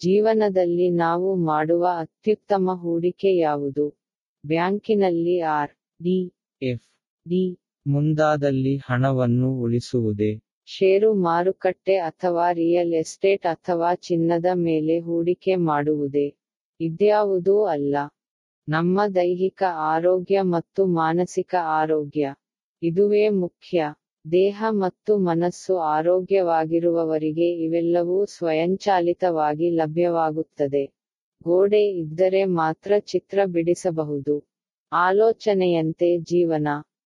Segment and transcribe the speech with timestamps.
[0.00, 3.86] ಜೀವನದಲ್ಲಿ ನಾವು ಮಾಡುವ ಅತ್ಯುತ್ತಮ ಹೂಡಿಕೆ ಯಾವುದು?
[4.44, 6.18] ಬ್ಯಾಂಕಿನಲ್ಲಿ ಆರ್ ಡಿ
[6.62, 6.86] ಎಫ್
[7.26, 7.44] ಡಿ
[7.86, 10.30] ಮುಂದಾದಲ್ಲಿ ಹಣವನ್ನು ಉಳಿಸುವುದೇ?
[10.68, 16.26] ಷೇರು ಮಾರುಕಟ್ಟೆ ಅಥವಾ ರಿಯಲ್ ಎಸ್ಟೇಟ್ ಅಥವಾ ಚಿನ್ನದ ಮೇಲೆ ಹೂಡಿಕೆ ಮಾಡುವುದೇ?
[16.80, 17.94] ಇದ್ಯಾವುದೂ ಅಲ್ಲ.
[18.68, 22.24] ನಮ್ಮ ದೈಹಿಕ ಆರೋಗ್ಯ ಮತ್ತು ಮಾನಸಿಕ ಆರೋಗ್ಯ.
[22.82, 23.78] ಇದುವೇ ಮುಖ್ಯ.
[24.26, 30.84] ದೇಹ ಮತ್ತು ಮನಸ್ಸು ಆರೋಗ್ಯವಾಗಿರುವವರಿಗೆ ಇವೆಲ್ಲವೂ ಸ್ವಯಂಚಾಲಿತವಾಗಿ ಲಭ್ಯವಾಗುತ್ತದೆ.
[31.46, 34.34] ಗೋಡೆ ಇದ್ದರೆ ಮಾತ್ರ ಚಿತ್ರ ಬಿಡಿಸಬಹುದು.
[34.92, 36.68] ಆಲೋಚನೆಯಂತೆ ಜೀವನ.